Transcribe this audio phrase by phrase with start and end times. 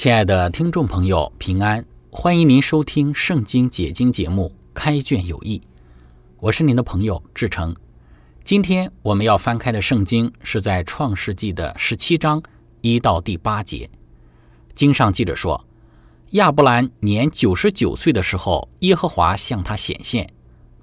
[0.00, 1.84] 亲爱的听众朋友，平安！
[2.08, 5.58] 欢迎您收听《圣经解经》节目《开卷有益》，
[6.38, 7.76] 我是您的朋友志成。
[8.42, 12.42] 今天我们要翻开的圣经是在创世纪的十七章
[12.80, 13.90] 一到第八节。
[14.74, 15.62] 经上记着说，
[16.30, 20.26] 亚伯兰年九十九岁的时候，耶和华向他显现，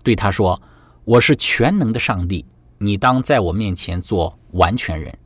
[0.03, 0.61] 对他说
[1.05, 2.45] ：“我是全能的上帝，
[2.77, 5.17] 你当在我面前做完全人，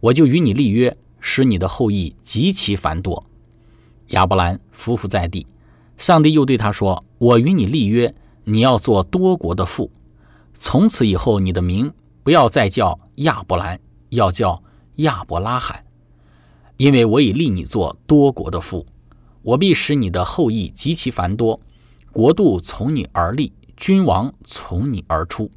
[0.00, 0.94] 我就与你立约。”
[1.26, 3.24] 使你的后裔极其繁多。
[4.08, 5.46] 亚伯兰伏伏在地，
[5.96, 9.90] 上帝又对他说：“我与你立约，你要做多国的父。
[10.52, 11.90] 从此以后，你的名
[12.22, 14.62] 不要再叫亚伯兰，要叫
[14.96, 15.84] 亚伯拉罕，
[16.76, 18.84] 因为我已立你做多国的父。
[19.40, 21.58] 我必使你的后裔极其繁多，
[22.12, 25.50] 国度从你而立，君王从你而出。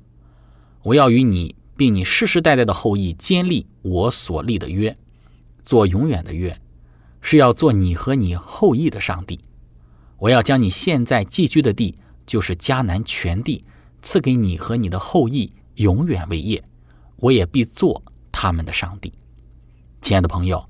[0.83, 4.95] 我要与你并你世世代代的后裔坚立我所立的约。”
[5.67, 6.57] 做永远的约，
[7.19, 9.41] 是要做你和你后裔的上帝。
[10.17, 11.93] 我要将你现在寄居的地，
[12.25, 13.65] 就是迦南全地，
[14.02, 16.64] 赐给你和你的后裔永远为业。
[17.17, 19.11] 我也必做他们的上帝。
[20.02, 20.69] 亲爱的朋友，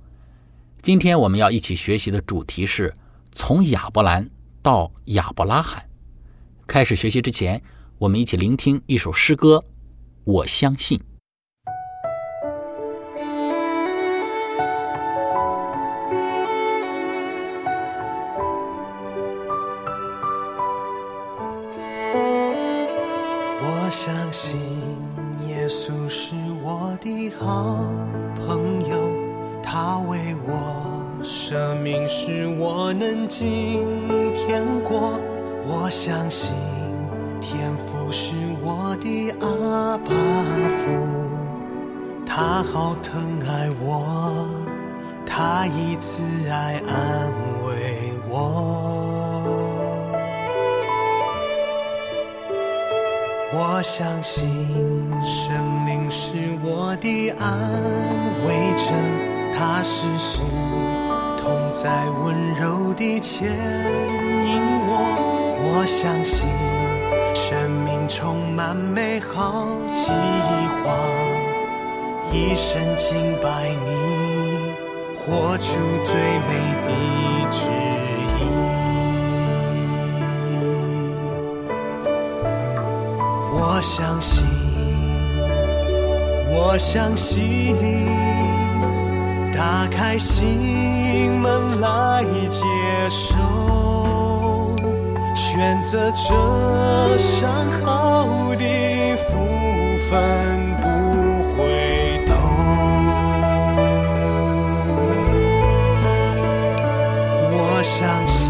[0.81, 2.91] 今天我们要一起学习的主题是
[3.33, 4.27] 从亚伯兰
[4.63, 5.87] 到亚伯拉罕。
[6.65, 7.61] 开始学习之前，
[7.99, 9.63] 我们一起聆听一首诗歌。
[10.23, 10.99] 我相信。
[26.09, 27.83] 是我的好
[28.35, 29.09] 朋友，
[29.61, 33.85] 他为我舍命，使我能今
[34.33, 35.19] 天过。
[35.65, 36.55] 我相信
[37.41, 40.11] 天父是我的阿爸
[40.77, 40.85] 父，
[42.25, 44.47] 他好疼爱我，
[45.25, 47.29] 他以慈爱安
[47.65, 48.96] 慰我。
[53.53, 54.45] 我相信
[55.23, 57.57] 生命是我的安
[58.45, 58.91] 慰者，
[59.57, 60.41] 他时时
[61.37, 61.89] 同在
[62.25, 64.91] 温柔地牵引我。
[65.59, 66.49] 我相信
[67.33, 70.11] 生命充满美好计
[70.83, 70.93] 划，
[72.33, 74.75] 一生敬拜你，
[75.15, 76.13] 活出最
[76.47, 76.51] 美
[76.83, 76.91] 的
[83.77, 84.43] 我相信，
[86.49, 87.75] 我相信，
[89.55, 92.65] 打开心门来接
[93.07, 93.35] 受，
[95.35, 99.45] 选择这上好的福
[100.09, 100.87] 分不
[101.53, 102.33] 回头。
[107.53, 108.49] 我相信，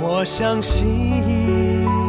[0.00, 1.99] 我相信。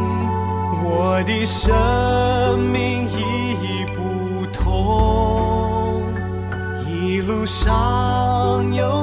[1.22, 6.02] 我的生命已不同，
[6.84, 9.01] 一路上有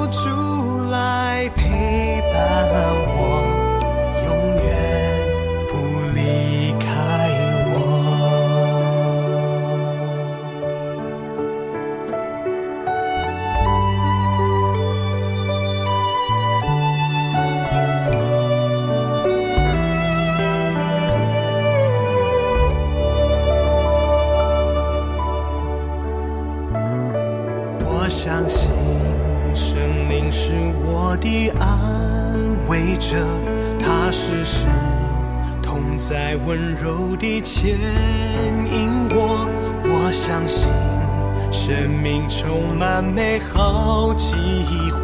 [43.82, 44.34] 好计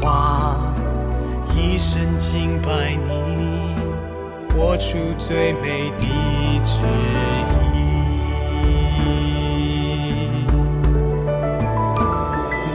[0.03, 0.59] 划，
[1.55, 3.75] 一生敬拜你，
[4.55, 6.07] 活出最美的
[6.63, 6.83] 旨
[7.73, 7.77] 意。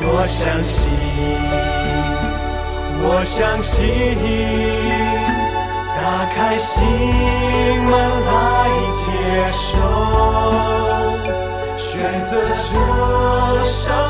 [0.03, 0.89] 我相信，
[3.04, 3.88] 我相信，
[5.95, 6.83] 打开心
[7.83, 7.94] 门
[8.25, 8.30] 来
[8.97, 9.06] 接
[9.51, 9.69] 受，
[11.77, 11.88] 选
[12.24, 12.59] 择这
[13.63, 14.00] 伤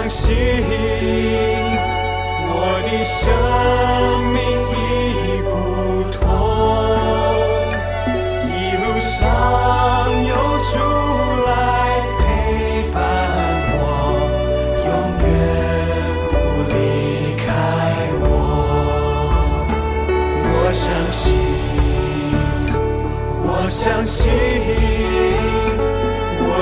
[0.00, 0.34] 相信
[2.48, 2.54] 我
[2.88, 3.20] 的生
[4.32, 4.40] 命
[4.72, 5.52] 已不
[6.10, 6.18] 同，
[8.48, 8.50] 一
[8.80, 9.12] 路上
[10.24, 10.32] 有
[10.64, 10.72] 主
[11.44, 11.48] 来
[12.16, 12.20] 陪
[12.90, 12.96] 伴
[13.76, 13.78] 我，
[14.86, 14.88] 永
[15.20, 15.28] 远
[16.30, 16.32] 不
[16.72, 16.74] 离
[17.36, 17.38] 开
[18.22, 18.24] 我。
[20.48, 20.80] 我相
[21.10, 21.20] 信，
[23.44, 24.32] 我相信，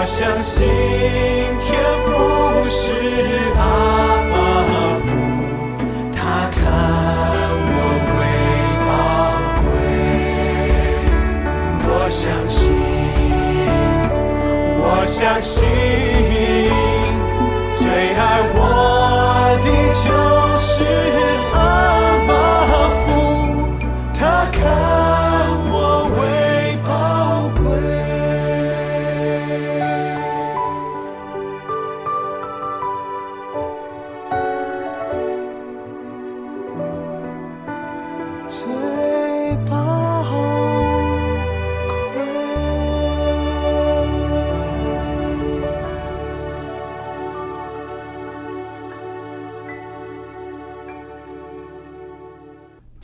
[0.09, 1.69] 相信天
[2.07, 2.91] 赋是
[3.59, 3.63] 阿
[4.33, 4.48] 爸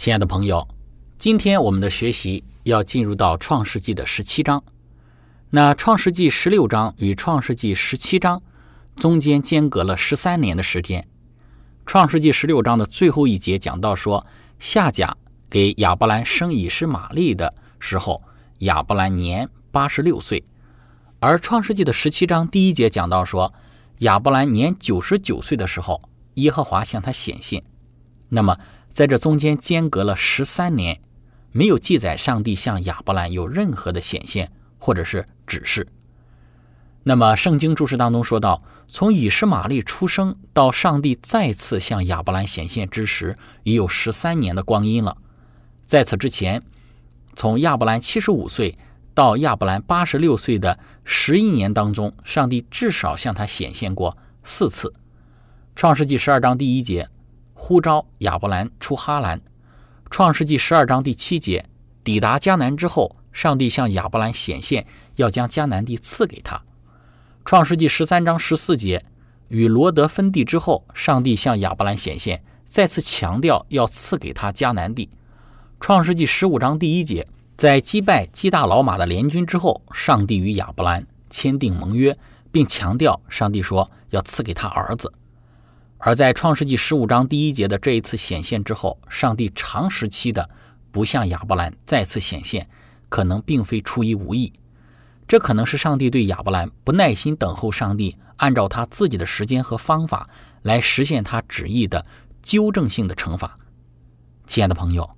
[0.05, 0.69] 亲爱的朋友，
[1.17, 4.63] 今天我们的学习要进入到创世纪的十七章。
[5.49, 8.43] 那创世纪十六章与创世纪十七章
[8.97, 11.09] 中间间隔了十三年的时间。
[11.87, 14.27] 创世纪十六章的最后一节讲到说，
[14.59, 15.17] 夏甲
[15.49, 18.23] 给亚伯兰生以实玛利的时候，
[18.59, 20.45] 亚伯兰年八十六岁；
[21.19, 23.55] 而创世纪的十七章第一节讲到说，
[24.01, 25.99] 亚伯兰年九十九岁的时候，
[26.35, 27.63] 耶和华向他显现。
[28.29, 28.59] 那么。
[28.95, 31.01] 在这中间间隔了十三年，
[31.51, 35.89] 没有记载上帝向亚伯兰有任何的显现或者是指示。
[37.03, 45.17] 那么圣经注释当中说到，从以实玛利出生到上帝再次向亚伯兰显现之时，已有十三年的光阴了。
[45.83, 46.63] 在此之前，
[47.35, 48.79] 从亚伯兰七十五岁
[49.13, 54.93] 到亚伯兰八十六岁的十一年当中，上帝至少向他显现过四次。
[55.75, 57.09] 创世纪十二章第一节。
[57.55, 59.41] 呼召亚伯兰出哈兰，
[60.11, 61.65] 创世纪十二章第七节，
[62.03, 64.87] 抵达迦南之后，上帝向亚伯兰显现，
[65.17, 66.61] 要将迦南地赐给他。
[67.45, 69.03] 创世纪十三章十四节，
[69.49, 75.09] 与罗德分地之后，上帝向亚伯兰显现，再次强调要赐给他迦南地。
[75.81, 82.17] 创世纪十五章第一节，在击败基大老马的联军之后，上帝与亚伯兰签订盟约，
[82.51, 85.13] 并强调上帝说要赐给他儿子。
[85.99, 90.51] 而在创世纪十五章第一节的这一次显现之后，上帝长时期的
[90.91, 92.69] 不向亚伯兰再次显现，
[93.09, 94.53] 可能并非出于无意，
[95.27, 100.29] 这可能是上帝对亚伯兰不耐心等候上帝按照他自己的时间和方法
[100.63, 102.05] 来实现他旨意的
[102.43, 103.57] 纠正性的惩罚。
[104.47, 105.09] 亲爱的朋友，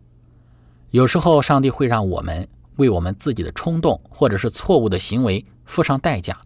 [0.91, 6.39] 有时候上帝会让我们为我们自己的冲动或者是错误的行为付上代价，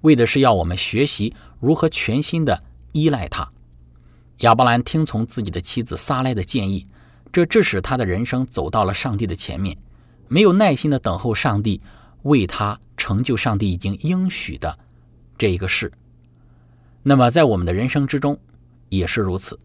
[0.00, 2.60] 为的是要我们学习如何全新的
[2.92, 3.48] 依赖他。
[4.38, 6.86] 亚伯兰听从自己的妻子撒莱的建议，
[7.32, 9.76] 这致使他的人生走到了上帝的前面，
[10.28, 11.80] 没有耐心的等候上帝
[12.22, 14.78] 为他成就上帝已经应许的
[15.36, 15.92] 这一个事。
[17.02, 18.38] 那么，在我们的人生之中
[18.88, 19.58] 也是如此。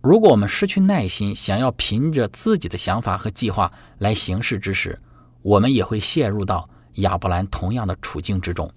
[0.00, 4.98] 如果我们失去耐心，想要凭着自己的想法和计划来行事之时，
[5.42, 8.70] 我们也会陷入到亚伯兰同样的处境之中。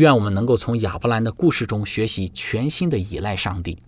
[0.00, 3.78] 愿我们能够从亚伯兰的故事中学习全新的依赖上帝。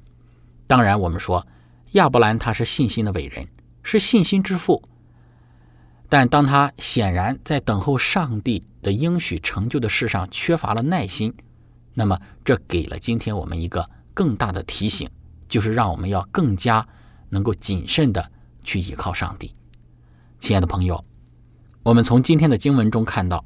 [0.66, 1.46] 当然，我们说
[1.92, 3.48] 亚伯兰他是信心的伟人，
[3.82, 4.82] 是信心之父。
[6.10, 11.32] 但当他显然在等候上帝的应许成就的事上缺乏了耐心，
[11.94, 15.08] 那么这给了今天我们一个更大的提醒，
[15.48, 16.86] 就是让我们要更加
[17.30, 18.22] 能够谨慎的
[18.62, 19.50] 去依靠上帝。
[20.38, 21.02] 亲爱的朋友，
[21.82, 23.42] 我们从今天的经文中看到，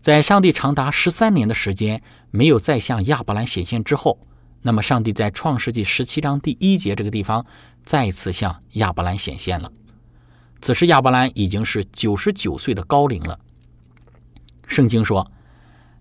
[0.00, 4.18] 在上帝长达十三年的时间没有再向亚伯兰显现之后。
[4.62, 7.46] 那么，上帝在创世纪十七章第一节这个地方
[7.82, 9.72] 再次向亚伯兰显现了。
[10.60, 13.40] 此时亚伯兰已经是九十九岁的高龄了。
[14.66, 15.32] 圣经说，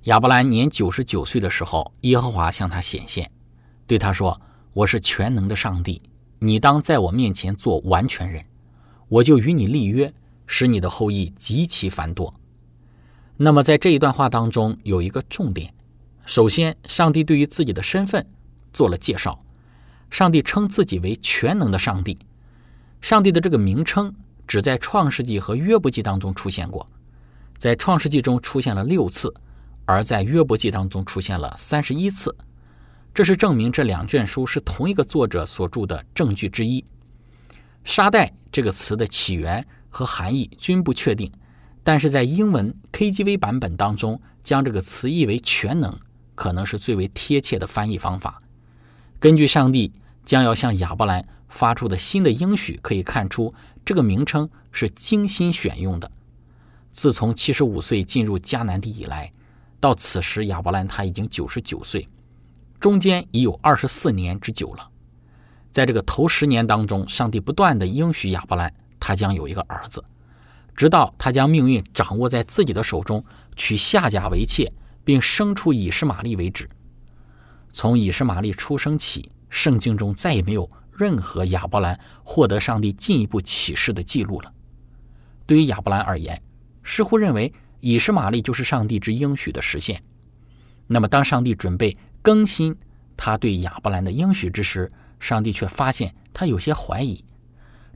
[0.03, 3.31] 亚伯兰年九十九岁的时候，耶和华向他显现，
[3.87, 4.41] 对他说
[4.73, 6.01] ：“我是全能的上帝，
[6.39, 8.43] 你当在我面前做完全人，
[9.07, 10.11] 我就与你立约，
[10.45, 12.33] 使你的后裔极其繁多。”
[13.41, 15.73] 那么在这一段话当中有一个重点，
[16.25, 18.27] 首先，上帝对于自己的身份
[18.73, 19.39] 做了介绍。
[20.11, 22.19] 上帝称自己为全能的上帝。
[22.99, 24.13] 上帝的这个名称
[24.45, 26.85] 只在创世纪和约伯记当中出现过，
[27.57, 29.33] 在创世纪中出现了六次，
[29.85, 32.35] 而在约伯记当中出现了三十一次。
[33.13, 36.83] 这是证明这两卷书是同一个作者所著的证据之一。
[37.85, 41.31] 沙袋这个词的起源和含义均不确定，
[41.83, 45.97] 但是在英文 KJV 版本当中，将这个词译为全能，
[46.35, 48.41] 可能是最为贴切的翻译方法。
[49.19, 49.91] 根据上帝
[50.23, 56.11] 将要向亚伯兰发出的新的应许，可以看出这个名称是精心选用的。
[56.91, 59.31] 自从七十五岁进入迦南地以来，
[59.79, 62.07] 到此时亚伯兰他已经九十九岁，
[62.79, 64.89] 中间已有二十四年之久了。
[65.71, 70.03] 在这个头十年当中，上帝不断的应许亚伯兰，他将有一个儿子，
[70.79, 73.21] 直到他将命运掌握在自己的手中，
[73.57, 74.71] 娶夏甲为妾，
[75.03, 76.69] 并生出以实玛利为止。
[77.73, 84.53] 从以实玛利出生起，圣经中再也没有任何亚伯兰获得上帝进一步启示的记录了。
[85.45, 86.41] 对于亚伯兰而言，
[86.81, 90.01] 似乎认为以实玛利就是上帝之应许的实现。
[90.87, 92.73] 那么，当上帝准备更新
[93.17, 97.21] 他对亚伯兰的应许之时，上帝却发现他有些怀疑。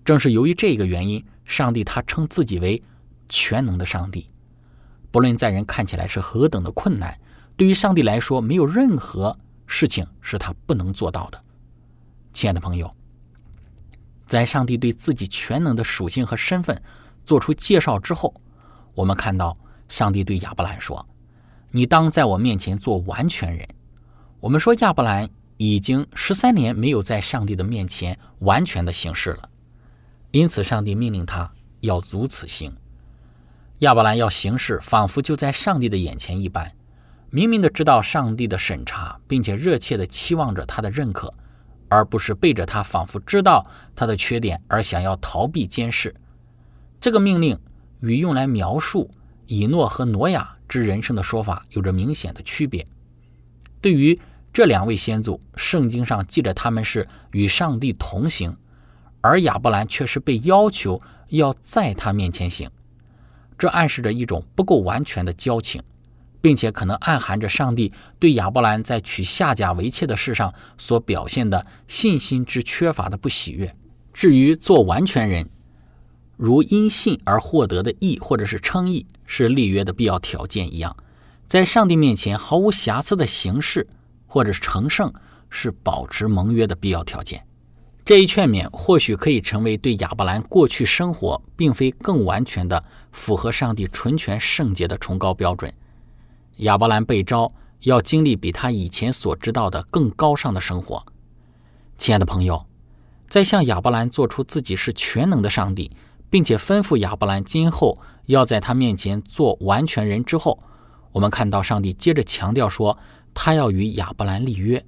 [0.03, 2.81] 正是由于这个原因，上帝他称自己为
[3.29, 4.27] 全能的上帝。
[5.11, 7.19] 不论在人看起来是何等的困难，
[7.55, 9.35] 对于上帝来说，没有任何。
[9.65, 11.41] 事情是他不能做到的，
[12.33, 12.91] 亲爱的朋友，
[14.27, 16.79] 在上帝对自己全能的属性和身份
[17.25, 18.33] 做出介绍之后，
[18.93, 19.55] 我们看到
[19.87, 21.03] 上帝对亚伯兰说
[21.71, 23.67] ：“你当在我面前做完全人。”
[24.41, 29.49] 我们说亚伯兰已经十三年没有在上帝的面前完全的行事了，
[30.33, 32.75] 因此上帝命令他要如此行。
[33.79, 36.71] 亚伯兰要行事，仿佛就在上帝的眼前一般。
[37.29, 41.31] 明明的知道上帝的审查，并且热切的期望着他的认可，
[41.87, 43.63] 而不是背着他，仿佛知道
[43.95, 46.11] 他的缺点而想要逃避监视。
[46.99, 47.59] 这个命令
[48.01, 49.11] 与用来描述
[49.45, 52.83] 以诺和挪亚之人生的说法有着明显的区别。
[53.79, 54.19] 对于
[54.51, 58.57] 这两位先祖，圣经上记着他们是与上帝同行，
[59.23, 62.69] 而亚伯兰却是被要求要在他面前行，
[63.57, 65.81] 这暗示着一种不够完全的交情。
[66.43, 67.89] 并且可能暗含着上帝
[68.19, 73.73] 对亚伯兰在娶夏甲为妾的事上所表现的信心之缺乏的不喜悦。
[74.11, 75.49] 至于做完全人，
[76.35, 80.97] 如因信而获得的义或者是称义，是立约的必要条件一样，
[81.47, 83.87] 在上帝面前毫无瑕疵的形式
[84.27, 85.13] 或者是成圣，
[85.49, 87.41] 是保持盟约的必要条件。
[88.05, 92.83] 这一劝勉或许可以成为对亚伯兰过去生活并非更完全的
[93.13, 95.73] 符合上帝纯全圣洁的崇高标准。
[96.57, 97.49] 亚伯兰被召
[97.81, 101.05] 要经历比他以前所知道的更高尚的生活。
[101.97, 102.65] 亲爱的朋友，
[103.29, 105.89] 在向亚伯兰做出自己是全能的上帝，
[106.29, 110.59] 并且吩咐亚伯兰今后要在他面前做完全人之后，
[111.13, 112.97] 我们看到上帝接着强调说，
[113.33, 114.83] 他要与亚伯兰立约，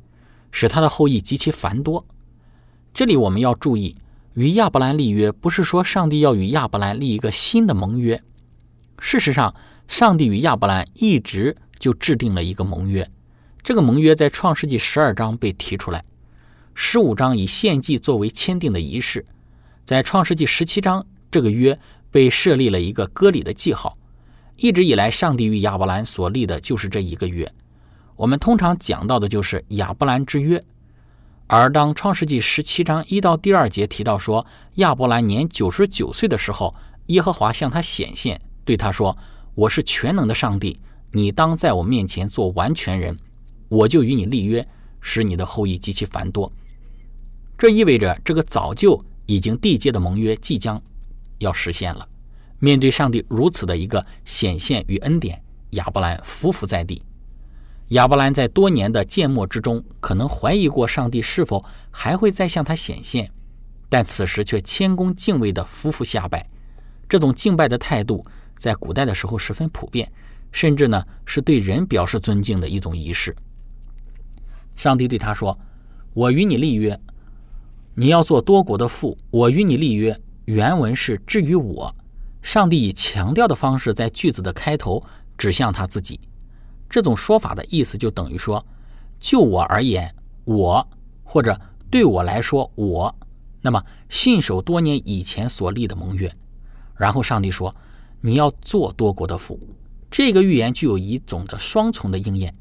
[0.51, 2.05] 使他的后裔极其繁多。
[2.95, 3.93] 这里我们要注意，
[4.35, 8.23] 与亚伯兰立约，不是说上帝要与亚伯兰立一个新的盟约。
[8.99, 9.53] 事实上，
[9.85, 13.05] 上帝与亚伯兰一直就制定了一个盟约，
[13.61, 16.05] 这个盟约在创世纪十二章被提出来，
[16.73, 19.25] 十五章以献祭作为签订的仪式，
[19.83, 21.77] 在创世纪十七章这个约
[22.09, 23.97] 被设立了一个割礼的记号。
[24.55, 27.51] 一直以来，上帝与亚伯兰所立的就是这一个约。
[28.15, 30.57] 我们通常讲到的就是亚伯兰之约。
[31.47, 36.73] 而当创世纪十七章一到第二节提到说亚伯兰年九十九岁的时候，
[37.07, 39.17] 耶和华向他显现，对他说。
[39.55, 40.77] 我是全能的上帝，
[41.13, 43.17] 你当在我面前做完全人，
[43.69, 44.67] 我就与你立约，
[44.99, 46.51] 使你的后裔极其繁多。
[47.57, 50.81] 这意味着这个早就已经缔结的盟约即将
[51.37, 52.05] 要实现了。
[52.59, 57.01] 面对上帝如此的一个显现与恩典，亚伯兰伏伏在地。
[57.89, 63.31] 亚伯兰在多年的缄默之中，可能怀疑过上帝是否还会再向他显现，
[63.89, 66.45] 但此时却谦恭敬畏的夫妇下拜。
[67.07, 68.25] 这种敬拜的态度。
[68.57, 70.09] 在古代的时候十分普遍，
[70.49, 73.35] 甚至呢是对人表示尊敬的一种仪式。
[74.77, 75.59] 上帝对他说
[76.15, 76.97] ：“我与你立约，
[77.95, 81.93] 你要做多国的父；我与你立约，原文是“至于我”，
[82.41, 85.03] 上帝以强调的方式在句子的开头
[85.37, 86.17] 指向他自己。
[86.95, 88.65] 这种说法的意思就等于说
[89.19, 90.87] ：“就我而言，我
[91.25, 91.59] 或者
[91.91, 93.13] 对我来说，我
[93.59, 96.31] 那么信守多年以前所立的盟约。”
[96.95, 97.75] 然后上帝说
[98.23, 99.59] ：“你要做多国的父。”
[100.09, 102.53] 这个预言具有一种的双重的应验。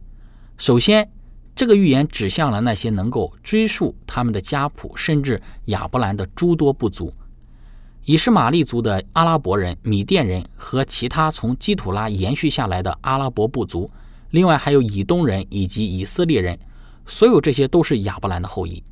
[0.57, 1.09] 首先，
[1.55, 7.09] 这个预言指向了那些能够追溯他们的家谱，甚至亚伯兰的诸多部族。
[8.05, 13.89] 以实玛利族的阿拉伯人、米甸人和其他从基土拉延续下来的阿拉伯部族，
[14.35, 16.59] 另外还有以东人以及以色列人，
[17.07, 18.83] 所有这些都是亚伯兰的后裔。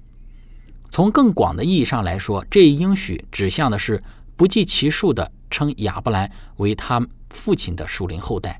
[0.88, 4.00] 从更广的意义上来说，这一应许指向的是
[4.36, 8.56] 不计其数的称亚伯兰为他父亲的属灵后代。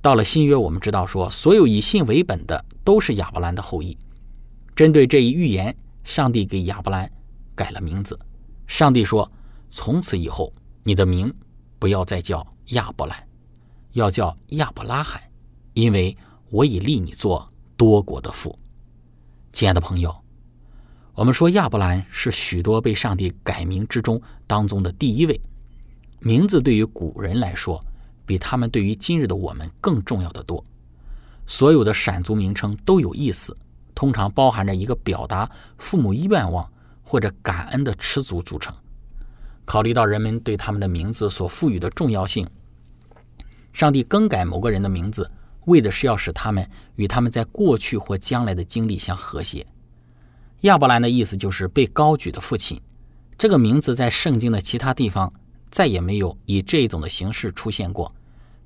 [0.00, 3.98] 到了新约，我们知道说，所有以信为本的都是亚伯兰的后裔。
[4.76, 7.10] 针对这一预言，上帝给亚伯兰
[7.56, 8.16] 改了名字。
[8.68, 9.28] 上帝说
[9.70, 10.52] ：“从此以后，
[10.84, 11.34] 你的名
[11.80, 13.18] 不要再叫亚伯兰，
[13.94, 15.20] 要叫亚伯拉罕，
[15.74, 16.16] 因为
[16.48, 18.58] 我已立你做多国的父。”
[19.52, 20.14] 亲爱的朋友，
[21.14, 25.40] 我们说亚伯兰是许多被上帝改名之中当中的第一位。
[26.20, 27.78] 名字对于古人来说，
[28.24, 30.64] 比他们对于今日的我们更重要的多。
[31.46, 33.54] 所有的闪族名称都有意思，
[33.94, 36.66] 通常包含着一个表达父母愿望。
[37.06, 38.74] 或者感恩的词组组成。
[39.66, 42.48] 考虑到人们对他们的名字所赋予的重要性，
[43.74, 45.30] 上帝更改某个人的名字，
[45.66, 49.66] 为的是要使他们与他们在过去或将来的经历相和谐。
[50.62, 52.80] 亚伯兰的意思就是被高举的父亲。
[53.36, 55.32] 这个名字在圣经的其他地方
[55.70, 58.14] 再也没有以这一种的形式出现过，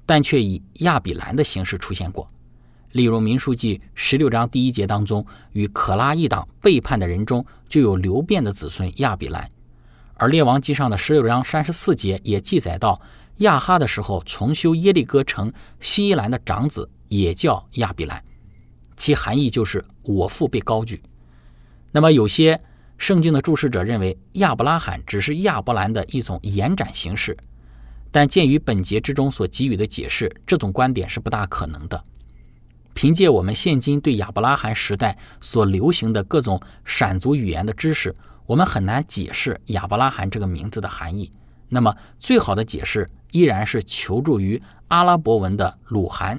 [0.05, 2.29] 但却以亚比兰的形式出现过。
[2.93, 9.45] 例如《民数记》十六章第一节当中，与可拉一党背叛的人中，就有流变的子孙亚比兰；
[10.15, 13.01] 而《列王记上》的十六章三十四节也记载到，
[13.39, 18.23] 亚哈的时候重修耶利哥城，西兰的长子也叫亚比兰，
[18.97, 21.03] 其含义就是我父被高举。
[21.91, 22.61] 那么有些
[22.99, 27.37] 圣经的注释者认为，亚伯拉罕只是亚伯兰的一种延展形式，
[28.11, 32.03] 但鉴于本节之中所给予的解释，这种观点是不大可能的。
[32.93, 41.31] 凭借我们现今对亚伯拉罕时代所流行的各种闪族语言的知识，我们很难解释亚伯拉罕这个名字的含义。
[41.69, 46.39] 那么，最好的解释依然是求助于阿拉伯文的鲁韩。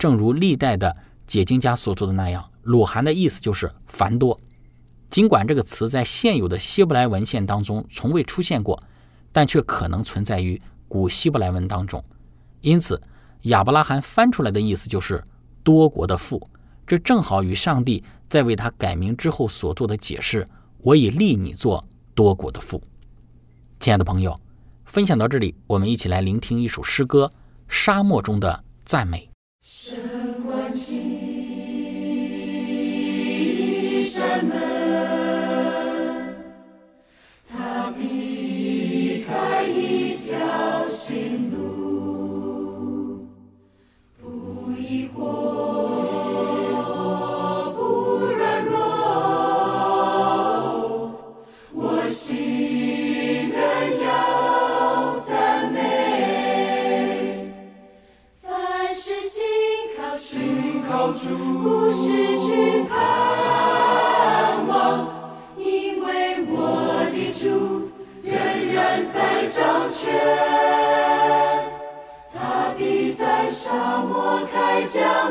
[0.00, 0.96] 正如历代的
[1.28, 4.36] 解经家所做的那样，鲁罕的意思就是繁多。
[5.10, 8.82] 尽管这个词在现有的希伯来文献当中从未出现过，
[9.30, 12.02] 但却可能存在于古希伯来文当中。
[12.62, 13.00] 因此，
[13.42, 15.22] 亚伯拉罕翻出来的意思就是。
[15.62, 16.40] 多国的父，
[16.86, 20.44] 这正好与上帝在为他改名之后所做的解释
[20.80, 21.84] ：“我已立你做
[22.14, 22.82] 多国的父。”
[23.78, 24.34] 亲爱的朋友，
[24.86, 27.30] 分享到这里，我们一起来聆听一首诗歌
[27.68, 29.26] 《沙漠中的赞美》。
[29.62, 29.99] Sure.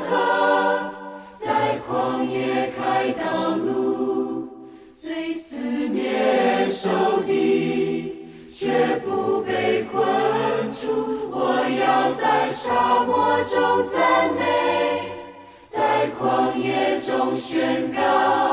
[0.10, 0.92] 可
[1.38, 4.48] 在旷野开道路
[4.92, 10.02] 虽死面受敌却不被困
[10.72, 15.12] 住我要在沙漠中赞美
[15.68, 18.49] 在旷野中宣告。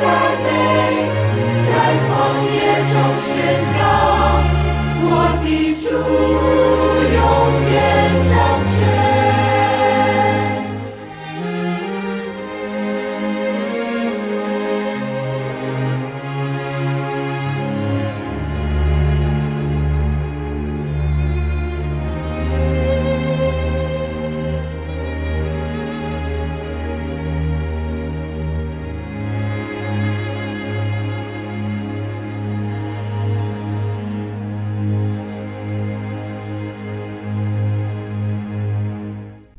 [0.00, 0.04] 赞
[0.42, 0.46] 美，
[1.66, 1.72] 在
[2.04, 2.08] 旷
[2.52, 2.54] 野
[2.92, 3.28] 中宣
[3.78, 3.80] 告
[5.02, 5.10] 我
[5.42, 5.46] 的
[5.82, 6.35] 主。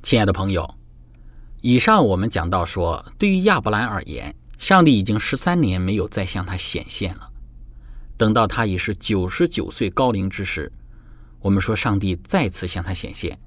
[0.07, 0.73] 亲爱的朋友，
[1.61, 7.29] 以上我们讲到说，对于亚伯兰而言，上帝已经十三年没有再向他显现了。
[8.15, 10.71] 等到他已是九十九岁高龄之时，
[11.41, 13.37] 我们说上帝再次向他显现。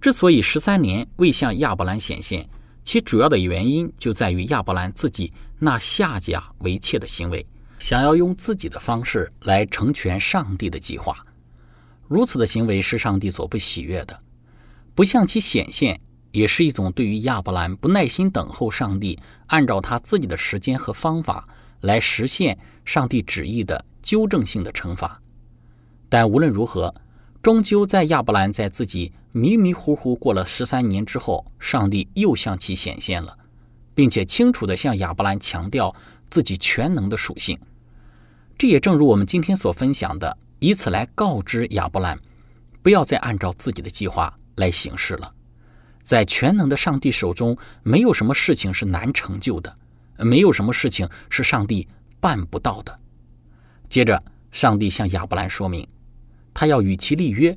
[0.00, 2.48] 之所以十三年未向亚伯兰显现，
[2.84, 7.44] 其主要的原因就在于亚伯兰自己纳夏甲为妾的行为，
[7.80, 11.16] 想要用自己的方式来成全上帝的计划。
[12.06, 14.16] 如此的行为是上帝所不喜悦的。
[14.98, 16.00] 不向其显现，
[16.32, 21.46] 也是一种对于亚伯兰不耐心等候上帝按照他自己的时间和方法
[21.82, 25.22] 来实现上帝旨意的纠正性的惩罚。
[26.08, 26.92] 但无论如何，
[27.40, 33.38] 终究在亚伯兰在自己迷迷糊糊过了十三年之后，上帝又向其显现了，
[33.94, 35.94] 并且清楚地向亚伯兰强调
[36.28, 37.56] 自己全能的属性。
[38.58, 42.18] 这也正如我们今天所分享的，以此来告知亚伯兰，
[42.82, 44.34] 不要再按照自己的计划。
[44.58, 45.32] 来行事了，
[46.02, 49.74] 在全能的上帝手中，没有什么事情是难成就的，
[50.18, 51.86] 没有什么事情是上帝
[52.20, 53.00] 办不到的。
[53.88, 55.86] 接着，上帝向亚伯兰说明，
[56.52, 57.56] 他要与其立约，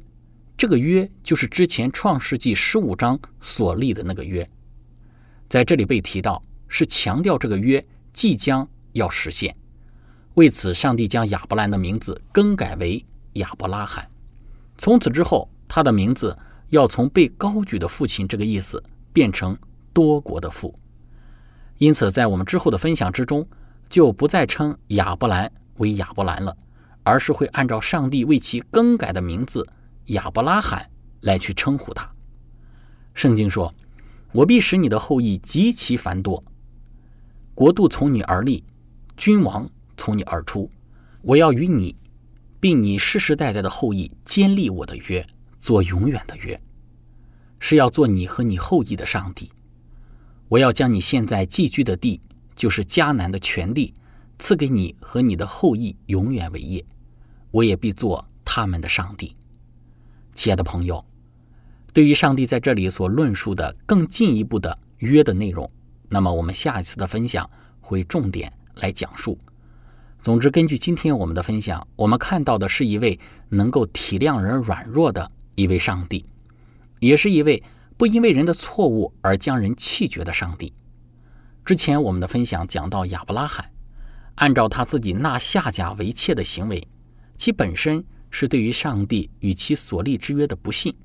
[0.55, 4.47] 这个约就是之前创世纪十五章所立的那个约，
[5.49, 7.83] 在这里被提到，是强调这个约
[8.13, 9.55] 即将要实现。
[10.35, 14.07] 为此，上帝将亚伯兰的名字更改为亚伯拉罕，
[14.77, 16.37] 从此之后，他的名字。
[16.71, 18.81] 要从被高举的父亲这个意思
[19.13, 19.57] 变成
[19.93, 20.73] 多国的父，
[21.77, 23.45] 因此在我们之后的分享之中，
[23.89, 26.55] 就不再称亚伯兰为亚伯兰了，
[27.03, 29.67] 而是会按照上帝为其更改的名字
[30.07, 32.09] 亚伯拉罕来去称呼他。
[33.13, 33.73] 圣经说
[34.31, 36.41] ：“我必使你的后裔极其繁多，
[37.53, 38.63] 国度从你而立，
[39.17, 40.69] 君王从你而出。
[41.21, 41.93] 我要与你，
[42.61, 45.21] 并你世世代代的后裔坚立我的约。”
[45.61, 46.59] 做永远的约，
[47.59, 49.51] 是要做你和你后裔的上帝。
[50.49, 52.19] 我要将你现在寄居的地，
[52.55, 53.93] 就是迦南的全地，
[54.39, 56.83] 赐给你和你的后裔永远为业。
[57.51, 59.35] 我也必做他们的上帝。
[60.33, 61.05] 亲爱的朋友，
[61.93, 65.69] 对于上帝在这里所论述的更进一步的约的内容，
[66.09, 69.37] 那么我们下一次的分享会重点来讲述。
[70.21, 73.19] 总之，根据今天我们的分享，我们看到的是一位
[73.49, 75.29] 能够体谅人软弱的。
[75.61, 76.25] 一位上帝，
[76.99, 77.63] 也是一位
[77.97, 80.73] 不因为人的错误而将人弃绝的上帝。
[81.63, 83.71] 之前我们的分享讲到亚伯拉罕，
[84.35, 86.87] 按照他自己纳夏甲为妾的行为，
[87.37, 90.95] 其本身是对于上帝与其所立之约的不信，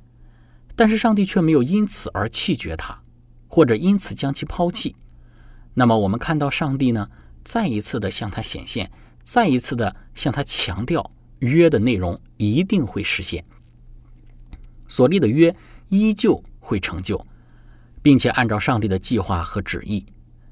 [0.75, 3.03] 但是上帝却没有因此而弃绝他，
[3.47, 4.97] 或者因此将其抛弃。
[5.75, 7.09] 那么我们看到上帝呢，
[7.45, 8.90] 再一次的向他显现，
[9.23, 13.45] 再一次的向他强调约的内容一定会实现。
[14.88, 15.55] 所立的约
[15.88, 17.25] 依旧会成就，
[18.03, 20.05] 并且按照上帝的计划和旨意。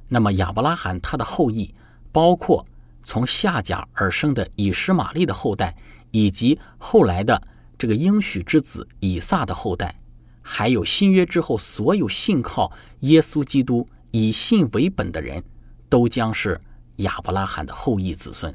[0.08, 1.74] 那么亚伯拉罕他的后裔，
[2.12, 2.64] 包括
[3.02, 5.74] 从夏甲而生的以实玛利的后代，
[6.10, 7.42] 以及后来的
[7.76, 9.96] 这个应许之子以撒的后代，
[10.42, 12.70] 还有新约之后所有信靠
[13.00, 15.42] 耶稣基督以信为本的人，
[15.88, 16.60] 都将是
[16.96, 18.54] 亚伯拉罕的后裔子孙。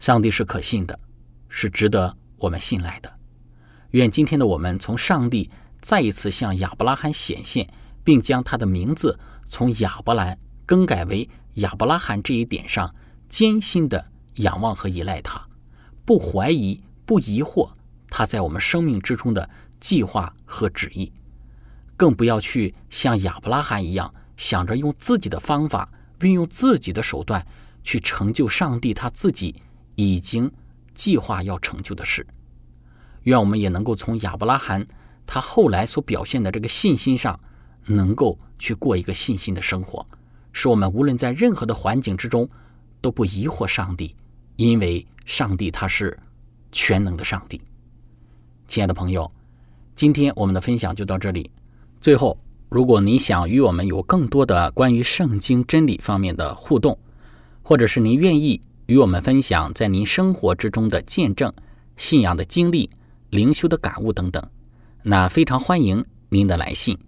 [0.00, 0.98] 上帝是可信的，
[1.48, 3.15] 是值得我们信赖的。
[3.92, 7.68] 愿今天的我们从上帝再一次向亚伯拉罕显现，
[8.02, 9.18] 并将他的名字
[9.48, 12.92] 从亚伯兰更改为亚伯拉罕这一点上，
[13.28, 14.04] 艰辛的
[14.36, 15.46] 仰望和依赖他，
[16.04, 17.70] 不怀疑、不疑惑
[18.10, 19.48] 他在我们生命之中的
[19.80, 21.12] 计划和旨意，
[21.96, 25.88] 更不要去像亚伯拉罕一样想着用自己的方法、
[26.20, 27.46] 运用自己的手段
[27.84, 29.54] 去成就上帝他自己
[29.94, 30.50] 已经
[30.94, 32.26] 计划要成就的事。
[33.26, 34.86] 愿我们也能够从亚伯拉罕
[35.26, 37.38] 他后来所表现的这个信心上，
[37.86, 40.06] 能够去过一个信心的生活，
[40.52, 42.48] 使我们无论在任何的环境之中
[43.00, 44.14] 都不疑惑上帝，
[44.54, 46.16] 因为上帝他是
[46.70, 47.60] 全能的上帝。
[48.68, 49.28] 亲爱的朋友，
[49.96, 51.50] 今天我们的分享就到这里。
[52.00, 56.96] 最后，如果你想与我们有更多的关于圣经真理方面的互动，
[57.62, 61.52] 或者是您愿意与我们分享在您生活之中的见证、
[61.96, 62.88] 信仰的经历、
[63.30, 64.42] 灵修的感悟等等，
[65.02, 66.98] 那非常欢迎您的来信。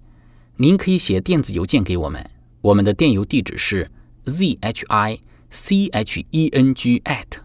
[0.56, 2.28] 您可以写电子邮件给我们，
[2.60, 3.88] 我们的电邮地址是
[4.24, 5.18] z h i
[5.50, 7.38] c h e n g at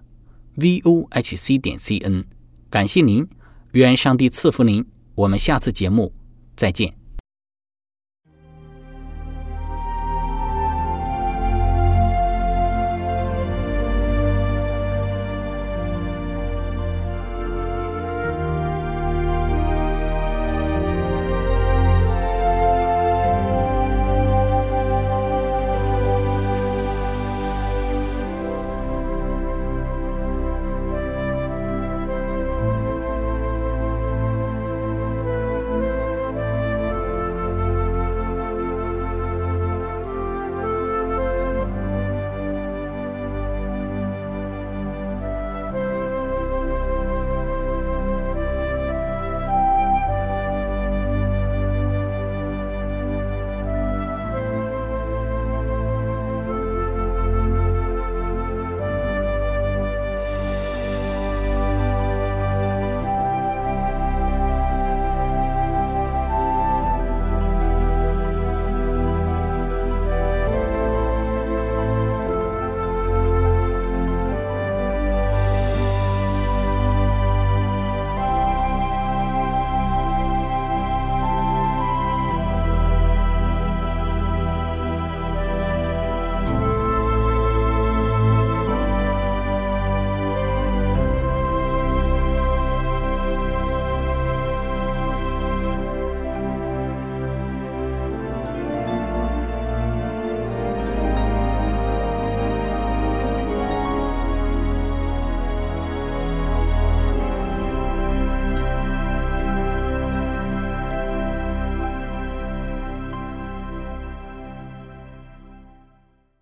[0.55, 2.25] v o h c 点 c n。
[2.69, 3.27] 感谢您，
[3.73, 4.85] 愿上帝赐福您。
[5.15, 6.11] 我们下次节目
[6.55, 7.02] 再见。